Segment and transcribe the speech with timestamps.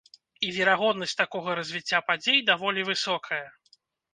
[0.45, 3.45] І верагоднасць такога развіцця падзей даволі высокая.